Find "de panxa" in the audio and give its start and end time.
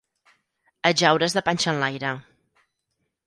1.37-1.73